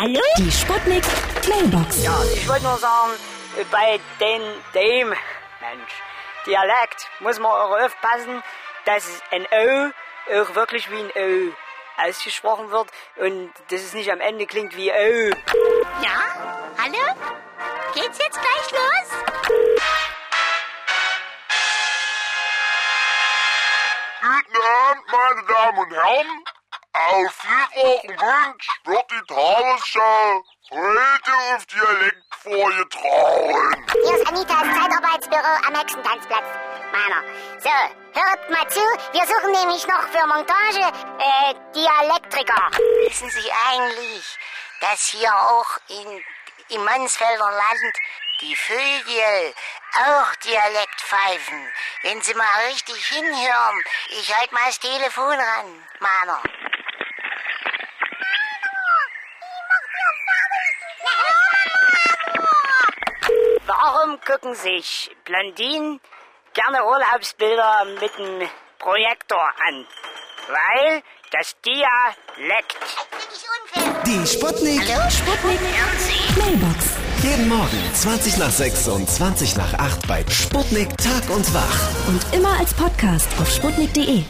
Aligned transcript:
Hallo? 0.00 0.22
Die 0.38 0.50
Sputnik 0.50 1.04
Mailbox. 1.46 2.02
Ja, 2.02 2.16
ich 2.32 2.48
wollte 2.48 2.64
nur 2.64 2.78
sagen, 2.78 3.12
bei 3.70 4.00
den, 4.18 4.40
dem, 4.72 5.08
Mensch, 5.08 5.92
Dialekt 6.46 7.06
muss 7.18 7.38
man 7.38 7.52
auch 7.52 7.78
aufpassen, 7.78 8.42
dass 8.86 9.22
ein 9.30 9.44
O 9.44 9.90
auch 10.32 10.54
wirklich 10.54 10.90
wie 10.90 11.00
ein 11.00 11.10
O 11.14 11.52
ausgesprochen 12.02 12.70
wird 12.70 12.88
und 13.16 13.52
dass 13.68 13.82
es 13.82 13.92
nicht 13.92 14.10
am 14.10 14.22
Ende 14.22 14.46
klingt 14.46 14.74
wie 14.74 14.90
O. 14.90 15.36
Ja? 16.02 16.64
Hallo? 16.82 17.14
Geht's 17.92 18.16
jetzt 18.20 18.40
gleich 18.40 18.70
los? 18.70 19.10
Guten 24.22 24.62
Abend, 24.62 25.02
meine 25.12 25.46
Damen 25.46 25.78
und 25.78 25.92
Herren. 25.92 26.59
Auf 26.92 27.32
vielfachen 27.32 28.20
Wunsch 28.20 28.68
wird 28.84 29.10
die 29.12 29.32
Tagesschau 29.32 30.44
heute 30.70 31.32
auf 31.54 31.64
Dialekt 31.66 32.34
vorgetragen. 32.42 33.86
Hier 33.92 34.16
ist 34.16 34.26
Anitas 34.26 34.62
Zeitarbeitsbüro 34.62 35.68
am 35.68 35.74
Hexentanzplatz. 35.76 36.44
Meiner. 36.90 37.22
So, 37.60 37.70
hört 38.20 38.50
mal 38.50 38.68
zu, 38.68 38.80
wir 39.12 39.24
suchen 39.24 39.52
nämlich 39.52 39.86
noch 39.86 40.02
für 40.08 40.26
Montage 40.26 40.92
äh, 41.20 41.54
Dialektriker. 41.72 42.70
Wissen 43.06 43.30
Sie 43.30 43.52
eigentlich, 43.70 44.38
dass 44.80 45.10
hier 45.10 45.32
auch 45.32 45.78
in, 45.88 46.24
im 46.70 46.84
Mansfelder 46.84 47.52
Land 47.52 47.96
die 48.40 48.56
Vögel 48.56 49.54
auch 49.94 50.34
Dialekt 50.42 51.00
pfeifen? 51.02 51.72
Wenn 52.02 52.20
Sie 52.20 52.34
mal 52.34 52.66
richtig 52.68 53.06
hinhören, 53.06 53.84
ich 54.08 54.36
halt 54.36 54.50
mal 54.50 54.66
das 54.66 54.80
Telefon 54.80 55.38
ran, 55.38 55.86
Mana. 56.00 56.42
Warum 63.66 64.20
gucken 64.20 64.54
sich 64.54 65.10
Blondinen 65.24 66.00
gerne 66.54 66.84
Urlaubsbilder 66.84 67.84
mit 68.00 68.18
dem 68.18 68.48
Projektor 68.78 69.42
an? 69.66 69.86
Weil 70.48 71.02
das 71.30 71.54
Dialekt. 71.64 72.76
Die 74.06 74.26
Sputnik. 74.26 74.82
Sputnik 75.10 75.60
Mailbox. 76.36 76.96
Jeden 77.22 77.48
Morgen 77.48 77.94
20 77.94 78.38
nach 78.38 78.50
6 78.50 78.88
und 78.88 79.08
20 79.08 79.56
nach 79.56 79.74
8 79.74 80.08
bei 80.08 80.24
Sputnik 80.28 80.88
Tag 80.98 81.28
und 81.30 81.52
Wach. 81.54 82.08
Und 82.08 82.34
immer 82.34 82.58
als 82.58 82.74
Podcast 82.74 83.28
auf 83.38 83.48
sputnik.de. 83.48 84.24